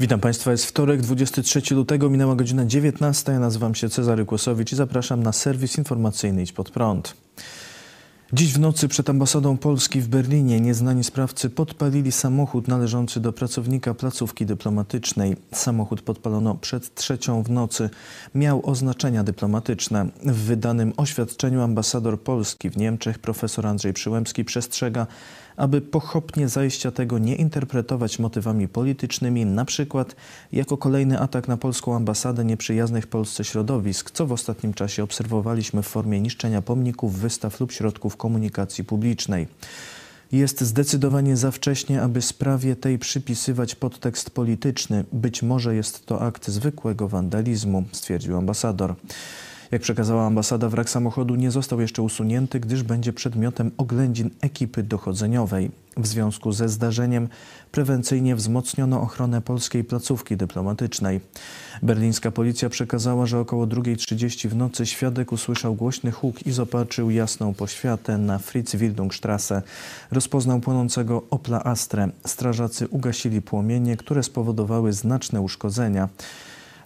Witam 0.00 0.20
Państwa, 0.20 0.50
jest 0.50 0.66
wtorek, 0.66 1.00
23 1.00 1.74
lutego, 1.74 2.10
minęła 2.10 2.36
godzina 2.36 2.66
19. 2.66 3.32
Ja 3.32 3.38
nazywam 3.38 3.74
się 3.74 3.88
Cezary 3.88 4.24
Kłosowicz 4.24 4.72
i 4.72 4.76
zapraszam 4.76 5.22
na 5.22 5.32
serwis 5.32 5.78
informacyjny 5.78 6.42
Idź 6.42 6.52
Pod 6.52 6.70
Prąd. 6.70 7.14
Dziś 8.32 8.52
w 8.52 8.58
nocy 8.58 8.88
przed 8.88 9.10
ambasadą 9.10 9.56
Polski 9.56 10.00
w 10.00 10.08
Berlinie 10.08 10.60
nieznani 10.60 11.04
sprawcy 11.04 11.50
podpalili 11.50 12.12
samochód 12.12 12.68
należący 12.68 13.20
do 13.20 13.32
pracownika 13.32 13.94
placówki 13.94 14.46
dyplomatycznej. 14.46 15.36
Samochód 15.52 16.02
podpalono 16.02 16.54
przed 16.54 16.94
trzecią 16.94 17.42
w 17.42 17.50
nocy. 17.50 17.90
Miał 18.34 18.70
oznaczenia 18.70 19.24
dyplomatyczne. 19.24 20.06
W 20.22 20.36
wydanym 20.36 20.92
oświadczeniu 20.96 21.62
ambasador 21.62 22.20
Polski 22.20 22.70
w 22.70 22.76
Niemczech 22.76 23.18
profesor 23.18 23.66
Andrzej 23.66 23.92
Przyłębski 23.92 24.44
przestrzega, 24.44 25.06
aby 25.60 25.80
pochopnie 25.80 26.48
zajścia 26.48 26.90
tego 26.90 27.18
nie 27.18 27.36
interpretować 27.36 28.18
motywami 28.18 28.68
politycznymi, 28.68 29.46
na 29.46 29.64
przykład 29.64 30.16
jako 30.52 30.76
kolejny 30.76 31.20
atak 31.20 31.48
na 31.48 31.56
polską 31.56 31.96
ambasadę 31.96 32.44
nieprzyjaznych 32.44 33.06
Polsce 33.06 33.44
środowisk, 33.44 34.10
co 34.10 34.26
w 34.26 34.32
ostatnim 34.32 34.74
czasie 34.74 35.02
obserwowaliśmy 35.02 35.82
w 35.82 35.86
formie 35.86 36.20
niszczenia 36.20 36.62
pomników, 36.62 37.18
wystaw 37.18 37.60
lub 37.60 37.72
środków 37.72 38.16
komunikacji 38.16 38.84
publicznej. 38.84 39.48
Jest 40.32 40.60
zdecydowanie 40.60 41.36
za 41.36 41.50
wcześnie, 41.50 42.02
aby 42.02 42.22
sprawie 42.22 42.76
tej 42.76 42.98
przypisywać 42.98 43.74
podtekst 43.74 44.30
polityczny. 44.30 45.04
Być 45.12 45.42
może 45.42 45.74
jest 45.74 46.06
to 46.06 46.22
akt 46.22 46.48
zwykłego 46.48 47.08
wandalizmu, 47.08 47.84
stwierdził 47.92 48.36
ambasador. 48.36 48.94
Jak 49.70 49.82
przekazała 49.82 50.26
ambasada, 50.26 50.68
wrak 50.68 50.90
samochodu 50.90 51.34
nie 51.34 51.50
został 51.50 51.80
jeszcze 51.80 52.02
usunięty, 52.02 52.60
gdyż 52.60 52.82
będzie 52.82 53.12
przedmiotem 53.12 53.70
oględzin 53.76 54.30
ekipy 54.40 54.82
dochodzeniowej. 54.82 55.70
W 55.96 56.06
związku 56.06 56.52
ze 56.52 56.68
zdarzeniem 56.68 57.28
prewencyjnie 57.72 58.36
wzmocniono 58.36 59.00
ochronę 59.00 59.40
polskiej 59.40 59.84
placówki 59.84 60.36
dyplomatycznej. 60.36 61.20
Berlińska 61.82 62.30
policja 62.30 62.68
przekazała, 62.68 63.26
że 63.26 63.38
około 63.38 63.66
2.30 63.66 64.48
w 64.48 64.56
nocy 64.56 64.86
świadek 64.86 65.32
usłyszał 65.32 65.74
głośny 65.74 66.10
huk 66.10 66.46
i 66.46 66.52
zobaczył 66.52 67.10
jasną 67.10 67.54
poświatę 67.54 68.18
na 68.18 68.38
Fritz-Wildungstrasse. 68.38 69.62
Rozpoznał 70.10 70.60
płonącego 70.60 71.22
Opla 71.30 71.64
Astre. 71.64 72.08
Strażacy 72.26 72.88
ugasili 72.88 73.42
płomienie, 73.42 73.96
które 73.96 74.22
spowodowały 74.22 74.92
znaczne 74.92 75.40
uszkodzenia 75.40 76.08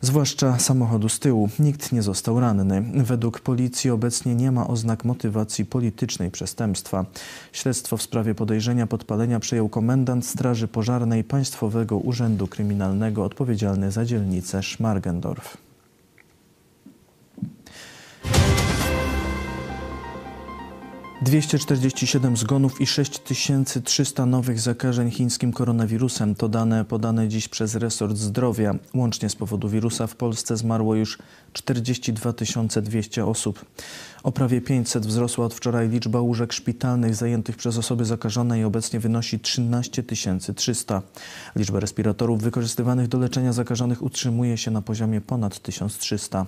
zwłaszcza 0.04 0.58
samochodu 0.58 1.08
z 1.08 1.18
tyłu. 1.18 1.48
Nikt 1.58 1.92
nie 1.92 2.02
został 2.02 2.40
ranny. 2.40 2.82
Według 3.04 3.40
policji 3.40 3.90
obecnie 3.90 4.34
nie 4.34 4.52
ma 4.52 4.66
oznak 4.66 5.04
motywacji 5.04 5.66
politycznej 5.66 6.30
przestępstwa. 6.30 7.04
Śledztwo 7.52 7.96
w 7.96 8.02
sprawie 8.02 8.34
podejrzenia 8.34 8.86
podpalenia 8.86 9.40
przejął 9.40 9.68
komendant 9.68 10.26
Straży 10.26 10.68
Pożarnej 10.68 11.24
Państwowego 11.24 11.98
Urzędu 11.98 12.46
Kryminalnego 12.46 13.24
odpowiedzialny 13.24 13.90
za 13.90 14.04
dzielnicę 14.04 14.62
Schmargendorf. 14.62 15.56
247 21.22 22.36
zgonów 22.36 22.80
i 22.80 22.86
6300 22.86 24.26
nowych 24.26 24.60
zakażeń 24.60 25.10
chińskim 25.10 25.52
koronawirusem 25.52 26.34
to 26.34 26.48
dane 26.48 26.84
podane 26.84 27.28
dziś 27.28 27.48
przez 27.48 27.74
resort 27.74 28.16
zdrowia. 28.16 28.74
Łącznie 28.94 29.28
z 29.28 29.36
powodu 29.36 29.68
wirusa 29.68 30.06
w 30.06 30.16
Polsce 30.16 30.56
zmarło 30.56 30.94
już 30.94 31.18
42 31.52 32.32
200 32.82 33.26
osób. 33.26 33.64
O 34.22 34.32
prawie 34.32 34.60
500 34.60 35.06
wzrosła 35.06 35.46
od 35.46 35.54
wczoraj 35.54 35.88
liczba 35.88 36.20
łóżek 36.20 36.52
szpitalnych 36.52 37.14
zajętych 37.14 37.56
przez 37.56 37.78
osoby 37.78 38.04
zakażone 38.04 38.60
i 38.60 38.64
obecnie 38.64 39.00
wynosi 39.00 39.40
13 39.40 40.02
300. 40.54 41.02
Liczba 41.56 41.80
respiratorów 41.80 42.42
wykorzystywanych 42.42 43.08
do 43.08 43.18
leczenia 43.18 43.52
zakażonych 43.52 44.02
utrzymuje 44.02 44.56
się 44.56 44.70
na 44.70 44.82
poziomie 44.82 45.20
ponad 45.20 45.58
1300. 45.58 46.46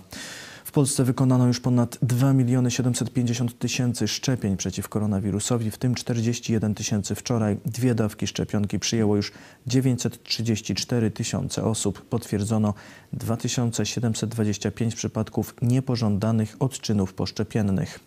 Polsce 0.77 1.05
wykonano 1.05 1.47
już 1.47 1.61
ponad 1.61 1.99
2 2.03 2.33
miliony 2.33 2.71
750 2.71 3.59
tysięcy 3.59 4.09
szczepień 4.09 4.57
przeciw 4.57 4.89
koronawirusowi, 4.89 5.71
w 5.71 5.79
tym 5.79 5.95
41 5.95 6.75
tysięcy 6.75 7.15
wczoraj. 7.15 7.57
Dwie 7.67 7.95
dawki 7.95 8.27
szczepionki 8.27 8.79
przyjęło 8.79 9.17
już 9.17 9.33
934 9.67 11.11
tysiące 11.11 11.65
osób. 11.65 12.09
Potwierdzono 12.09 12.75
2725 13.13 14.95
przypadków 14.95 15.55
niepożądanych 15.63 16.57
odczynów 16.59 17.15
poszczepiennych. 17.15 18.01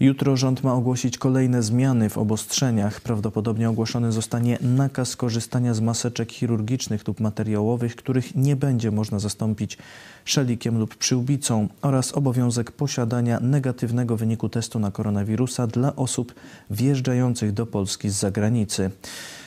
Jutro 0.00 0.36
rząd 0.36 0.64
ma 0.64 0.74
ogłosić 0.74 1.18
kolejne 1.18 1.62
zmiany 1.62 2.08
w 2.08 2.18
obostrzeniach. 2.18 3.00
Prawdopodobnie 3.00 3.70
ogłoszony 3.70 4.12
zostanie 4.12 4.58
nakaz 4.60 5.16
korzystania 5.16 5.74
z 5.74 5.80
maseczek 5.80 6.32
chirurgicznych 6.32 7.08
lub 7.08 7.20
materiałowych, 7.20 7.96
których 7.96 8.34
nie 8.34 8.56
będzie 8.56 8.90
można 8.90 9.18
zastąpić 9.18 9.78
szelikiem 10.24 10.78
lub 10.78 10.96
przyłbicą 10.96 11.68
oraz 11.82 12.12
obowiązek 12.12 12.72
posiadania 12.72 13.40
negatywnego 13.40 14.16
wyniku 14.16 14.48
testu 14.48 14.78
na 14.78 14.90
koronawirusa 14.90 15.66
dla 15.66 15.96
osób 15.96 16.34
wjeżdżających 16.70 17.52
do 17.52 17.66
Polski 17.66 18.10
z 18.10 18.14
zagranicy. 18.14 18.90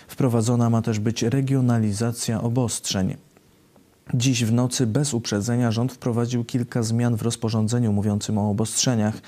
Wprowadzona 0.07 0.69
ma 0.69 0.81
też 0.81 0.99
być 0.99 1.23
regionalizacja 1.23 2.41
obostrzeń. 2.41 3.15
Dziś 4.13 4.45
w 4.45 4.53
nocy 4.53 4.87
bez 4.87 5.13
uprzedzenia 5.13 5.71
rząd 5.71 5.93
wprowadził 5.93 6.43
kilka 6.43 6.83
zmian 6.83 7.15
w 7.15 7.21
rozporządzeniu 7.21 7.93
mówiącym 7.93 8.37
o 8.37 8.49
obostrzeniach. 8.49 9.21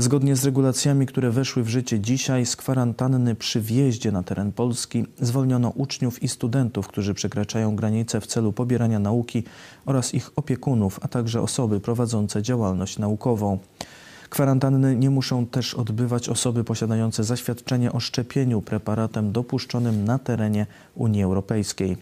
Zgodnie 0.00 0.36
z 0.36 0.44
regulacjami, 0.44 1.06
które 1.06 1.30
weszły 1.30 1.62
w 1.62 1.68
życie 1.68 2.00
dzisiaj, 2.00 2.46
z 2.46 2.56
kwarantanny 2.56 3.34
przy 3.34 3.60
wjeździe 3.60 4.12
na 4.12 4.22
teren 4.22 4.52
Polski 4.52 5.04
zwolniono 5.20 5.68
uczniów 5.68 6.22
i 6.22 6.28
studentów, 6.28 6.88
którzy 6.88 7.14
przekraczają 7.14 7.76
granice 7.76 8.20
w 8.20 8.26
celu 8.26 8.52
pobierania 8.52 8.98
nauki 8.98 9.42
oraz 9.86 10.14
ich 10.14 10.30
opiekunów, 10.36 11.00
a 11.02 11.08
także 11.08 11.42
osoby 11.42 11.80
prowadzące 11.80 12.42
działalność 12.42 12.98
naukową. 12.98 13.58
Kwarantanny 14.30 14.96
nie 14.96 15.10
muszą 15.10 15.46
też 15.46 15.74
odbywać 15.74 16.28
osoby 16.28 16.64
posiadające 16.64 17.24
zaświadczenie 17.24 17.92
o 17.92 18.00
szczepieniu 18.00 18.62
preparatem 18.62 19.32
dopuszczonym 19.32 20.04
na 20.04 20.18
terenie 20.18 20.66
Unii 20.94 21.22
Europejskiej. 21.22 21.96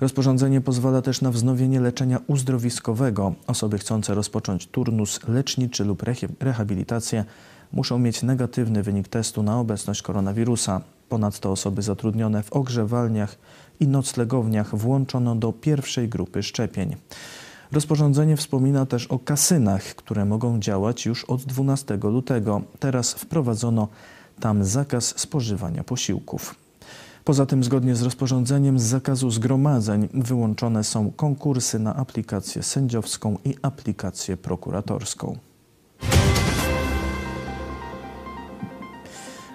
Rozporządzenie 0.00 0.60
pozwala 0.60 1.02
też 1.02 1.20
na 1.20 1.30
wznowienie 1.30 1.80
leczenia 1.80 2.20
uzdrowiskowego. 2.26 3.34
Osoby 3.46 3.78
chcące 3.78 4.14
rozpocząć 4.14 4.66
turnus 4.66 5.20
leczniczy 5.28 5.84
lub 5.84 6.02
rehabilitację 6.40 7.24
muszą 7.72 7.98
mieć 7.98 8.22
negatywny 8.22 8.82
wynik 8.82 9.08
testu 9.08 9.42
na 9.42 9.60
obecność 9.60 10.02
koronawirusa. 10.02 10.80
Ponadto 11.08 11.52
osoby 11.52 11.82
zatrudnione 11.82 12.42
w 12.42 12.52
ogrzewalniach 12.52 13.38
i 13.80 13.88
noclegowniach 13.88 14.76
włączono 14.76 15.36
do 15.36 15.52
pierwszej 15.52 16.08
grupy 16.08 16.42
szczepień. 16.42 16.96
Rozporządzenie 17.72 18.36
wspomina 18.36 18.86
też 18.86 19.06
o 19.06 19.18
kasynach, 19.18 19.82
które 19.82 20.24
mogą 20.24 20.60
działać 20.60 21.06
już 21.06 21.24
od 21.24 21.42
12 21.42 21.98
lutego. 22.02 22.62
Teraz 22.78 23.12
wprowadzono 23.12 23.88
tam 24.40 24.64
zakaz 24.64 25.18
spożywania 25.18 25.84
posiłków. 25.84 26.69
Poza 27.24 27.46
tym, 27.46 27.64
zgodnie 27.64 27.94
z 27.94 28.02
rozporządzeniem 28.02 28.78
z 28.78 28.82
zakazu 28.82 29.30
zgromadzeń, 29.30 30.08
wyłączone 30.14 30.84
są 30.84 31.10
konkursy 31.10 31.78
na 31.78 31.96
aplikację 31.96 32.62
sędziowską 32.62 33.38
i 33.44 33.54
aplikację 33.62 34.36
prokuratorską. 34.36 35.38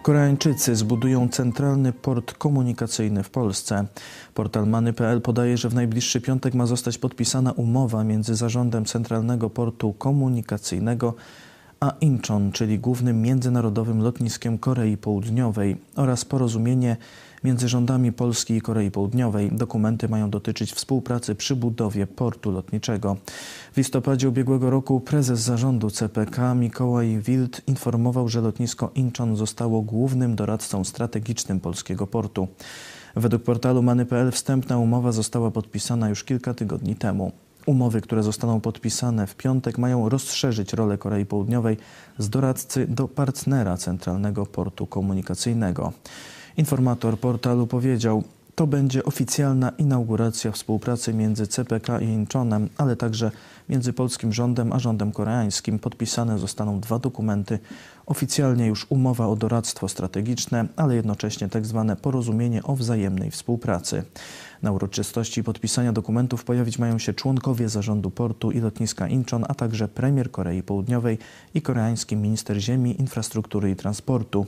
Koreańczycy 0.04 0.76
zbudują 0.76 1.30
centralny 1.30 1.94
port 1.94 2.34
komunikacyjny 2.34 3.24
w 3.24 3.30
Polsce. 3.30 3.86
Portal 4.34 4.68
Many.pl 4.68 5.22
podaje, 5.22 5.58
że 5.58 5.70
w 5.70 5.76
najbliższy 5.76 6.22
piątek 6.22 6.54
ma 6.54 6.66
zostać 6.66 6.98
podpisana 6.98 7.52
umowa 7.52 8.04
między 8.04 8.36
zarządem 8.36 8.86
Centralnego 8.86 9.50
Portu 9.50 9.94
Komunikacyjnego 9.94 11.14
a 11.80 11.94
Incheon, 12.02 12.52
czyli 12.52 12.80
głównym 12.80 13.22
międzynarodowym 13.22 14.02
lotniskiem 14.02 14.58
Korei 14.58 14.98
Południowej 14.98 15.78
oraz 15.96 16.26
porozumienie 16.26 16.98
między 17.46 17.70
rządami 17.70 18.12
Polski 18.12 18.54
i 18.54 18.62
Korei 18.62 18.92
Południowej. 18.92 19.50
Dokumenty 19.52 20.10
mają 20.10 20.30
dotyczyć 20.30 20.74
współpracy 20.74 21.36
przy 21.36 21.56
budowie 21.56 22.08
portu 22.08 22.52
lotniczego. 22.52 23.18
W 23.74 23.78
listopadzie 23.78 24.30
ubiegłego 24.30 24.70
roku 24.70 25.00
prezes 25.00 25.40
zarządu 25.40 25.90
CPK 25.90 26.56
Mikołaj 26.56 27.20
Wild 27.20 27.62
informował, 27.68 28.30
że 28.30 28.42
lotnisko 28.42 28.92
Incheon 28.96 29.36
zostało 29.36 29.82
głównym 29.82 30.36
doradcą 30.36 30.84
strategicznym 30.84 31.60
polskiego 31.60 32.08
portu. 32.08 32.48
Według 33.16 33.44
portalu 33.44 33.84
Many.pl 33.84 34.32
wstępna 34.32 34.78
umowa 34.78 35.12
została 35.12 35.52
podpisana 35.52 36.10
już 36.10 36.24
kilka 36.24 36.54
tygodni 36.54 36.96
temu. 36.96 37.32
Umowy, 37.66 38.02
które 38.02 38.24
zostaną 38.24 38.62
podpisane 38.62 39.28
w 39.28 39.36
piątek, 39.36 39.78
mają 39.78 40.10
rozszerzyć 40.10 40.74
rolę 40.74 40.98
Korei 40.98 41.26
Południowej 41.26 41.78
z 42.18 42.30
doradcy 42.30 42.88
do 42.88 43.08
partnera 43.08 43.78
Centralnego 43.78 44.46
Portu 44.46 44.88
Komunikacyjnego. 44.88 45.94
Informator 46.58 47.20
portalu 47.20 47.68
powiedział, 47.68 48.24
to 48.56 48.68
będzie 48.68 49.04
oficjalna 49.04 49.70
inauguracja 49.70 50.52
współpracy 50.52 51.14
między 51.14 51.48
CPK 51.48 52.00
i 52.00 52.06
Incheonem, 52.06 52.70
ale 52.78 52.96
także 52.96 53.32
Między 53.70 53.94
polskim 53.94 54.34
rządem 54.34 54.74
a 54.74 54.80
rządem 54.80 55.12
koreańskim 55.12 55.80
podpisane 55.80 56.40
zostaną 56.40 56.80
dwa 56.80 57.00
dokumenty. 57.00 57.60
Oficjalnie 58.06 58.68
już 58.68 58.86
umowa 58.90 59.28
o 59.28 59.36
doradztwo 59.36 59.88
strategiczne, 59.88 60.66
ale 60.76 60.96
jednocześnie 60.96 61.50
tak 61.50 61.66
zwane 61.66 61.96
porozumienie 61.96 62.64
o 62.64 62.76
wzajemnej 62.76 63.32
współpracy. 63.32 64.04
Na 64.62 64.72
uroczystości 64.72 65.44
podpisania 65.44 65.94
dokumentów 65.94 66.44
pojawić 66.44 66.80
mają 66.80 67.00
się 67.00 67.14
członkowie 67.14 67.70
zarządu 67.70 68.12
portu 68.12 68.52
i 68.52 68.60
lotniska 68.60 69.08
Incheon, 69.08 69.46
a 69.48 69.54
także 69.54 69.88
premier 69.88 70.32
Korei 70.32 70.64
Południowej 70.64 71.18
i 71.54 71.62
koreański 71.62 72.16
minister 72.16 72.58
ziemi, 72.58 73.02
infrastruktury 73.02 73.72
i 73.72 73.76
transportu. 73.76 74.46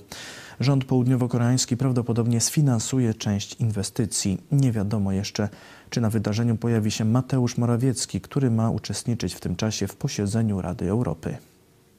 Rząd 0.59 0.85
południowo-koreański 0.85 1.77
prawdopodobnie 1.77 2.41
sfinansuje 2.41 3.13
część 3.13 3.53
inwestycji. 3.53 4.41
Nie 4.51 4.71
wiadomo 4.71 5.11
jeszcze, 5.11 5.49
czy 5.89 6.01
na 6.01 6.09
wydarzeniu 6.09 6.55
pojawi 6.55 6.91
się 6.91 7.05
Mateusz 7.05 7.57
Morawiecki, 7.57 8.21
który 8.21 8.51
ma 8.51 8.69
uczestniczyć 8.69 9.35
w 9.35 9.39
tym 9.39 9.55
czasie 9.55 9.87
w 9.87 9.95
posiedzeniu 9.95 10.61
Rady 10.61 10.89
Europy 10.89 11.37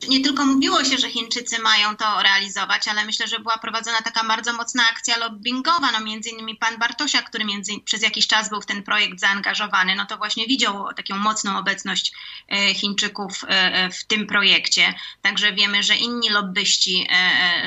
nie 0.08 0.20
tylko 0.20 0.46
mówiło 0.46 0.84
się, 0.84 0.98
że 0.98 1.10
Chińczycy 1.10 1.58
mają 1.58 1.96
to 1.96 2.22
realizować, 2.22 2.88
ale 2.88 3.04
myślę, 3.04 3.28
że 3.28 3.38
była 3.38 3.58
prowadzona 3.58 4.02
taka 4.02 4.24
bardzo 4.24 4.52
mocna 4.52 4.82
akcja 4.90 5.16
lobbyingowa. 5.16 5.92
No 5.92 6.00
między 6.00 6.30
innymi 6.30 6.56
pan 6.56 6.78
Bartosia, 6.78 7.22
który 7.22 7.44
między, 7.44 7.72
przez 7.84 8.02
jakiś 8.02 8.26
czas 8.26 8.48
był 8.48 8.60
w 8.60 8.66
ten 8.66 8.82
projekt 8.82 9.20
zaangażowany, 9.20 9.94
no 9.94 10.06
to 10.06 10.16
właśnie 10.16 10.46
widział 10.46 10.92
taką 10.96 11.16
mocną 11.16 11.58
obecność 11.58 12.12
e, 12.48 12.74
Chińczyków 12.74 13.44
e, 13.44 13.48
e, 13.48 13.90
w 13.90 14.04
tym 14.04 14.26
projekcie. 14.26 14.94
Także 15.22 15.52
wiemy, 15.52 15.82
że 15.82 15.96
inni 15.96 16.28
lobbyści, 16.28 17.08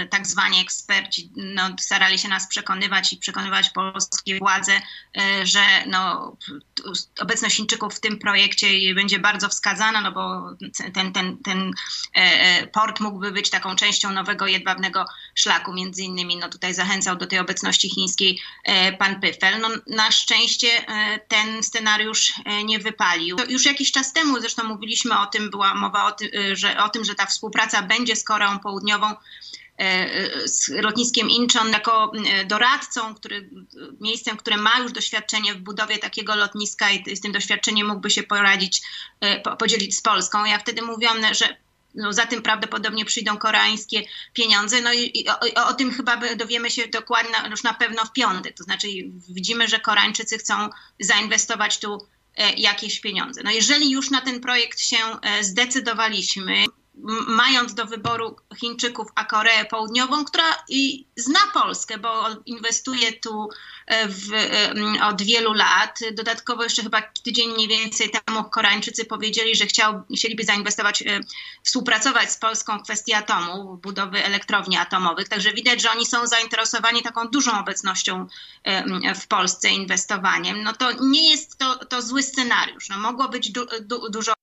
tak 0.10 0.28
zwani 0.28 0.60
eksperci, 0.60 1.32
no, 1.36 1.70
starali 1.80 2.20
się 2.20 2.28
nas 2.28 2.48
przekonywać 2.48 3.14
i 3.14 3.18
przekonywać 3.18 3.70
polskie 3.70 4.40
władze, 4.40 4.82
że 5.44 5.62
no, 5.88 6.36
obecność 7.20 7.56
Chińczyków 7.56 7.96
w 7.96 8.00
tym 8.00 8.20
projekcie 8.20 8.96
będzie 8.96 9.20
bardzo 9.20 9.50
wskazana, 9.50 10.02
no 10.02 10.12
bo 10.12 10.50
ten, 10.94 11.14
ten, 11.14 11.38
ten 11.38 11.74
port 12.74 13.00
mógłby 13.00 13.32
być 13.32 13.50
taką 13.50 13.76
częścią 13.76 14.12
nowego 14.12 14.48
jedwabnego 14.48 15.06
szlaku. 15.36 15.74
Między 15.74 16.04
innymi 16.04 16.38
no 16.38 16.50
tutaj 16.50 16.74
zachęcał 16.74 17.16
do 17.16 17.28
tej 17.28 17.40
obecności 17.40 17.90
chińskiej 17.90 18.40
e, 18.64 18.94
pan 18.94 19.22
Pyfel. 19.22 19.60
No, 19.60 19.70
na 19.88 20.12
szczęście 20.12 20.68
ten 21.28 21.64
scenariusz 21.64 22.34
nie 22.64 22.80
wypalił. 22.80 23.38
Już 23.50 23.66
jakiś 23.66 23.92
czas 23.92 24.14
temu 24.14 24.40
zresztą 24.40 24.64
mówiliśmy 24.64 25.20
o 25.20 25.26
tym, 25.26 25.50
była 25.50 25.74
mowa 25.74 26.06
o, 26.06 26.12
ty, 26.12 26.56
że, 26.56 26.84
o 26.84 26.90
tym, 26.90 27.06
że 27.06 27.16
ta 27.16 27.26
współpraca 27.26 27.82
będzie 27.82 28.16
z 28.16 28.24
Koreą 28.24 28.60
Południową 28.60 29.16
z 30.46 30.70
lotniskiem 30.70 31.30
Incheon 31.30 31.72
jako 31.72 32.12
doradcą, 32.46 33.16
który, 33.16 33.50
miejscem, 34.00 34.38
które 34.38 34.58
ma 34.58 34.80
już 34.80 34.92
doświadczenie 34.92 35.54
w 35.54 35.58
budowie 35.58 35.98
takiego 35.98 36.36
lotniska 36.36 36.92
i 36.92 37.16
z 37.16 37.22
tym 37.22 37.32
doświadczeniem 37.32 37.88
mógłby 37.88 38.10
się 38.10 38.24
poradzić, 38.24 38.82
podzielić 39.60 39.98
z 39.98 40.02
Polską. 40.02 40.46
Ja 40.46 40.60
wtedy 40.60 40.82
mówiłam, 40.82 41.18
że 41.34 41.58
no, 41.96 42.14
za 42.14 42.26
tym 42.26 42.42
prawdopodobnie 42.42 43.06
przyjdą 43.06 43.38
koreańskie 43.38 44.04
pieniądze. 44.34 44.82
No 44.82 44.94
i, 44.94 45.20
i 45.20 45.30
o, 45.30 45.66
o, 45.68 45.74
tym 45.74 45.92
chyba 45.92 46.18
dowiemy 46.36 46.72
się 46.72 46.88
dokładnie 46.88 47.50
już 47.50 47.64
na 47.64 47.74
pewno 47.74 48.06
w 48.06 48.12
piątek. 48.12 48.58
To 48.58 48.64
znaczy 48.64 48.88
widzimy, 49.30 49.68
że 49.68 49.80
Koreańczycy 49.80 50.38
chcą 50.38 50.70
zainwestować 51.00 51.80
tu 51.80 52.08
e, 52.38 52.54
jakieś 52.54 53.00
pieniądze. 53.00 53.42
No 53.44 53.52
jeżeli 53.52 53.92
już 53.92 54.10
na 54.10 54.22
ten 54.22 54.42
projekt 54.42 54.80
się 54.80 54.98
e, 55.22 55.44
zdecydowaliśmy, 55.44 56.66
mając 57.28 57.74
do 57.74 57.86
wyboru 57.86 58.36
Chińczyków 58.56 59.08
a 59.16 59.26
Koreę 59.26 59.66
Południową, 59.66 60.26
która 60.26 60.44
zna 61.16 61.40
Polskę, 61.54 61.98
bo 61.98 62.30
inwestuje 62.46 63.14
tu 63.14 63.50
e, 63.88 64.08
w, 64.08 64.34
e, 64.34 64.74
od 65.04 65.22
wielu 65.22 65.54
lat. 65.54 66.00
Dodatkowo 66.14 66.64
jeszcze 66.64 66.84
chyba 66.84 67.02
tydzień 67.24 67.50
mniej 67.54 67.68
więcej 67.68 68.10
temu 68.10 68.44
Koreańczycy 68.44 69.06
powiedzieli, 69.06 69.56
że 69.56 69.66
chciał, 69.66 70.02
chcieliby 70.18 70.44
zainwestować, 70.44 71.02
e, 71.02 71.20
współpracować 71.64 72.32
z 72.32 72.38
Polską 72.38 72.80
w 72.80 72.84
kwestii 72.84 73.14
atomu, 73.14 73.78
budowy 73.78 74.24
elektrowni 74.24 74.78
atomowych. 74.78 75.30
Także 75.30 75.54
widać, 75.54 75.82
że 75.82 75.92
oni 75.92 76.06
są 76.06 76.28
zainteresowani 76.28 77.02
taką 77.02 77.28
dużą 77.28 77.60
obecnością 77.60 78.28
w 79.16 79.28
Polsce, 79.28 79.70
inwestowaniem. 79.70 80.64
No 80.64 80.74
to 80.74 80.92
nie 80.92 81.30
jest 81.30 81.58
to, 81.58 81.86
to 81.86 82.02
zły 82.02 82.24
scenariusz. 82.24 82.90
No, 82.90 82.98
mogło 82.98 83.30
być 83.30 83.52
du, 83.52 83.66
du, 83.82 84.10
dużo 84.10 84.34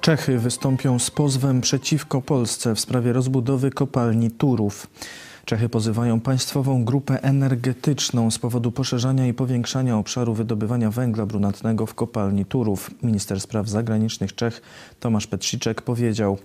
Czechy 0.00 0.38
wystąpią 0.38 0.98
z 0.98 1.10
pozwem 1.10 1.60
przeciwko 1.60 2.22
Polsce 2.22 2.74
w 2.74 2.80
sprawie 2.80 3.12
rozbudowy 3.12 3.70
kopalni 3.70 4.30
Turów. 4.30 4.86
Czechy 5.44 5.68
pozywają 5.68 6.20
państwową 6.20 6.84
grupę 6.84 7.22
energetyczną 7.22 8.30
z 8.30 8.38
powodu 8.38 8.72
poszerzania 8.72 9.26
i 9.26 9.34
powiększania 9.34 9.96
obszaru 9.96 10.34
wydobywania 10.34 10.90
węgla 10.90 11.26
brunatnego 11.26 11.86
w 11.86 11.94
kopalni 11.94 12.44
Turów. 12.44 12.90
Minister 13.02 13.40
spraw 13.40 13.68
zagranicznych 13.68 14.34
Czech 14.34 14.62
Tomasz 15.00 15.26
Petrziczek 15.26 15.82
powiedział: 15.82 16.38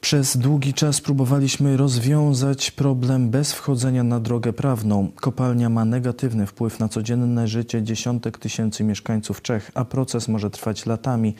przez 0.00 0.36
długi 0.36 0.74
czas 0.74 1.00
próbowaliśmy 1.00 1.76
rozwiązać 1.76 2.70
problem 2.70 3.30
bez 3.30 3.52
wchodzenia 3.52 4.04
na 4.04 4.20
drogę 4.20 4.52
prawną. 4.52 5.08
Kopalnia 5.16 5.68
ma 5.68 5.84
negatywny 5.84 6.46
wpływ 6.46 6.80
na 6.80 6.88
codzienne 6.88 7.48
życie 7.48 7.82
dziesiątek 7.82 8.38
tysięcy 8.38 8.84
mieszkańców 8.84 9.42
Czech, 9.42 9.70
a 9.74 9.84
proces 9.84 10.28
może 10.28 10.50
trwać 10.50 10.86
latami 10.86 11.34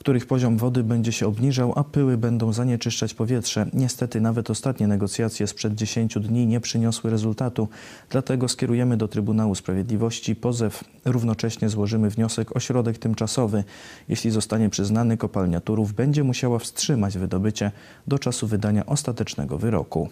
których 0.00 0.26
poziom 0.26 0.56
wody 0.56 0.84
będzie 0.84 1.12
się 1.12 1.26
obniżał, 1.26 1.72
a 1.76 1.84
pyły 1.84 2.18
będą 2.18 2.52
zanieczyszczać 2.52 3.14
powietrze. 3.14 3.66
Niestety 3.72 4.20
nawet 4.20 4.50
ostatnie 4.50 4.86
negocjacje 4.86 5.46
sprzed 5.46 5.74
10 5.74 6.14
dni 6.14 6.46
nie 6.46 6.60
przyniosły 6.60 7.10
rezultatu, 7.10 7.68
dlatego 8.10 8.48
skierujemy 8.48 8.96
do 8.96 9.08
Trybunału 9.08 9.54
Sprawiedliwości 9.54 10.36
pozew. 10.36 10.84
Równocześnie 11.04 11.68
złożymy 11.68 12.10
wniosek 12.10 12.56
o 12.56 12.60
środek 12.60 12.98
tymczasowy. 12.98 13.64
Jeśli 14.08 14.30
zostanie 14.30 14.70
przyznany, 14.70 15.16
kopalnia 15.16 15.60
Turów 15.60 15.92
będzie 15.92 16.24
musiała 16.24 16.58
wstrzymać 16.58 17.18
wydobycie 17.18 17.72
do 18.06 18.18
czasu 18.18 18.46
wydania 18.46 18.86
ostatecznego 18.86 19.58
wyroku. 19.58 20.08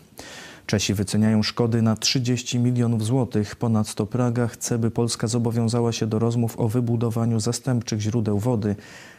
Czesi 0.68 0.94
wyceniają 0.94 1.42
szkody 1.42 1.82
na 1.82 1.96
30 1.96 2.58
milionów 2.58 3.04
złotych. 3.04 3.56
Ponadto 3.56 4.06
Praga 4.06 4.46
chce, 4.46 4.78
by 4.78 4.90
Polska 4.90 5.26
zobowiązała 5.26 5.92
się 5.92 6.06
do 6.06 6.18
rozmów 6.18 6.60
o 6.60 6.68
wybudowaniu 6.68 7.40
zastępczych 7.40 8.00
źródeł 8.00 8.38
wody. 8.38 8.76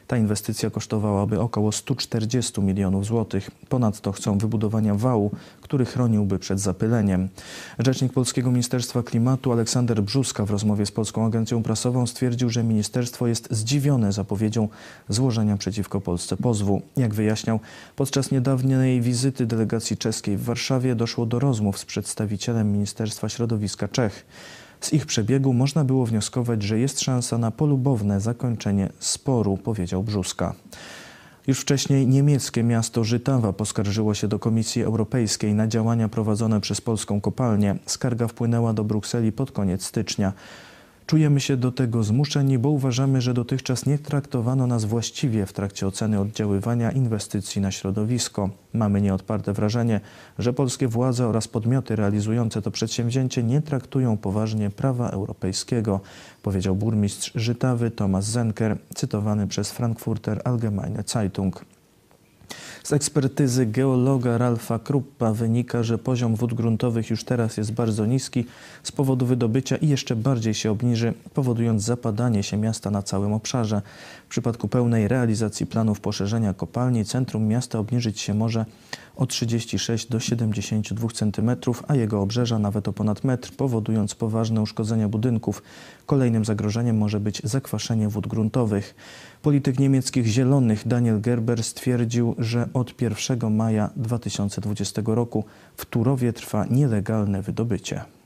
Ta 0.10 0.18
inwestycja 0.18 0.70
kosztowałaby 0.70 1.40
około 1.40 1.72
140 1.72 2.62
milionów 2.62 3.06
złotych. 3.06 3.52
Ponadto 3.70 4.12
chcą 4.12 4.38
wybudowania 4.38 4.96
wału, 4.96 5.32
który 5.62 5.86
chroniłby 5.86 6.40
przed 6.40 6.60
zapyleniem. 6.60 7.30
Rzecznik 7.80 8.14
Polskiego 8.14 8.52
Ministerstwa 8.52 9.04
Klimatu 9.04 9.52
Aleksander 9.52 10.04
Brzuska 10.04 10.46
w 10.46 10.52
rozmowie 10.52 10.86
z 10.86 10.92
Polską 10.92 11.26
Agencją 11.26 11.64
Prasową 11.64 12.08
stwierdził, 12.08 12.50
że 12.50 12.64
ministerstwo 12.64 13.28
jest 13.28 13.48
zdziwione 13.52 14.14
zapowiedzią 14.14 14.68
złożenia 15.10 15.58
przeciwko 15.58 16.02
Polsce 16.02 16.38
pozwu. 16.38 16.82
Jak 16.98 17.14
wyjaśniał, 17.14 17.60
podczas 17.96 18.32
niedawnej 18.32 19.02
wizyty 19.02 19.46
delegacji 19.46 19.98
czeskiej 19.98 20.38
w 20.38 20.44
Warszawie 20.44 20.96
doszło 20.96 21.26
do 21.26 21.40
rozmów 21.40 21.80
z 21.80 21.86
przedstawicielem 21.86 22.72
Ministerstwa 22.72 23.30
Środowiska 23.30 23.88
Czech. 23.88 24.26
Z 24.82 24.94
ich 24.94 25.06
przebiegu 25.06 25.54
można 25.54 25.84
było 25.84 26.06
wnioskować, 26.06 26.64
że 26.64 26.80
jest 26.80 27.02
szansa 27.02 27.38
na 27.38 27.52
polubowne 27.52 28.22
zakończenie 28.22 28.90
sporu, 29.00 29.58
powiedział 29.58 30.04
Brzuska. 30.04 30.56
Już 31.48 31.60
wcześniej 31.60 32.08
niemieckie 32.08 32.64
miasto 32.64 33.04
Żytawa 33.04 33.54
poskarżyło 33.54 34.14
się 34.14 34.28
do 34.28 34.40
Komisji 34.40 34.84
Europejskiej 34.84 35.54
na 35.54 35.68
działania 35.68 36.10
prowadzone 36.10 36.62
przez 36.62 36.82
polską 36.82 37.22
kopalnię. 37.22 37.76
Skarga 37.86 38.28
wpłynęła 38.28 38.74
do 38.74 38.84
Brukseli 38.84 39.32
pod 39.32 39.52
koniec 39.52 39.86
stycznia. 39.86 40.34
Czujemy 41.10 41.40
się 41.40 41.58
do 41.58 41.72
tego 41.72 42.04
zmuszeni, 42.04 42.60
bo 42.60 42.70
uważamy, 42.70 43.22
że 43.22 43.34
dotychczas 43.34 43.86
nie 43.86 43.98
traktowano 43.98 44.68
nas 44.68 44.86
właściwie 44.86 45.46
w 45.46 45.54
trakcie 45.54 45.88
oceny 45.88 46.20
oddziaływania 46.20 46.92
inwestycji 46.92 47.62
na 47.62 47.72
środowisko. 47.72 48.50
Mamy 48.74 49.02
nieodparte 49.02 49.54
wrażenie, 49.54 50.02
że 50.40 50.54
polskie 50.54 50.88
władze 50.88 51.28
oraz 51.28 51.48
podmioty 51.48 51.96
realizujące 51.96 52.62
to 52.62 52.72
przedsięwzięcie 52.72 53.44
nie 53.44 53.62
traktują 53.62 54.18
poważnie 54.18 54.70
prawa 54.70 55.10
europejskiego, 55.10 56.00
powiedział 56.44 56.76
burmistrz 56.76 57.32
Żytawy 57.36 57.92
Thomas 57.92 58.26
Zenker, 58.26 58.78
cytowany 58.96 59.48
przez 59.48 59.72
Frankfurter 59.72 60.42
Allgemeine 60.44 61.04
Zeitung. 61.08 61.66
Z 62.84 62.94
ekspertyzy 62.94 63.66
geologa 63.66 64.38
Ralfa 64.38 64.80
Kruppa 64.80 65.34
wynika, 65.34 65.84
że 65.84 65.98
poziom 65.98 66.36
wód 66.36 66.54
gruntowych 66.54 67.10
już 67.10 67.24
teraz 67.24 67.58
jest 67.58 67.72
bardzo 67.72 68.06
niski 68.06 68.46
z 68.84 68.92
powodu 68.92 69.26
wydobycia 69.26 69.78
i 69.78 69.88
jeszcze 69.88 70.16
bardziej 70.16 70.54
się 70.54 70.72
obniży, 70.72 71.14
powodując 71.34 71.84
zapadanie 71.84 72.44
się 72.44 72.58
miasta 72.58 72.92
na 72.92 73.02
całym 73.04 73.34
obszarze. 73.34 73.82
W 74.30 74.32
przypadku 74.32 74.68
pełnej 74.68 75.08
realizacji 75.08 75.66
planów 75.66 76.00
poszerzenia 76.00 76.54
kopalni 76.54 77.06
centrum 77.06 77.48
miasta 77.48 77.80
obniżyć 77.80 78.20
się 78.20 78.34
może 78.34 78.66
o 79.16 79.26
36 79.26 80.08
do 80.08 80.20
72 80.20 81.08
cm, 81.14 81.52
a 81.88 81.96
jego 81.96 82.22
obrzeża 82.22 82.60
nawet 82.60 82.88
o 82.88 82.94
ponad 82.94 83.24
metr, 83.24 83.52
powodując 83.58 84.16
poważne 84.16 84.62
uszkodzenia 84.62 85.10
budynków. 85.10 85.64
Kolejnym 86.06 86.46
zagrożeniem 86.46 86.98
może 86.98 87.20
być 87.20 87.42
zakwaszenie 87.44 88.10
wód 88.10 88.28
gruntowych. 88.28 88.96
Polityk 89.42 89.80
niemieckich 89.80 90.26
Zielonych 90.26 90.88
Daniel 90.88 91.22
Gerber 91.22 91.64
stwierdził, 91.64 92.36
że 92.38 92.70
od 92.74 93.02
1 93.02 93.56
maja 93.56 93.90
2020 93.96 95.02
roku 95.06 95.44
w 95.78 95.86
Turowie 95.86 96.34
trwa 96.34 96.66
nielegalne 96.66 97.42
wydobycie. 97.42 98.19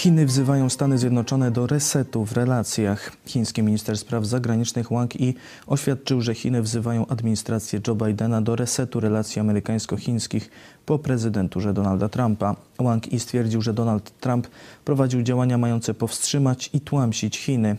Chiny 0.00 0.26
wzywają 0.26 0.70
Stany 0.70 0.98
Zjednoczone 0.98 1.50
do 1.50 1.66
resetu 1.66 2.24
w 2.24 2.32
relacjach. 2.32 3.12
Chiński 3.26 3.62
minister 3.62 3.98
spraw 3.98 4.26
zagranicznych 4.26 4.88
Wang 4.90 5.20
Yi 5.20 5.34
oświadczył, 5.66 6.20
że 6.20 6.34
Chiny 6.34 6.62
wzywają 6.62 7.06
administrację 7.06 7.80
Joe 7.86 7.94
Bidena 7.94 8.42
do 8.42 8.56
resetu 8.56 9.00
relacji 9.00 9.40
amerykańsko-chińskich 9.40 10.50
po 10.86 10.98
prezydenturze 10.98 11.72
Donalda 11.72 12.08
Trumpa. 12.08 12.56
Wang 12.78 13.12
Yi 13.12 13.20
stwierdził, 13.20 13.62
że 13.62 13.74
Donald 13.74 14.18
Trump 14.20 14.48
prowadził 14.84 15.22
działania 15.22 15.58
mające 15.58 15.94
powstrzymać 15.94 16.70
i 16.72 16.80
tłamsić 16.80 17.38
Chiny. 17.38 17.76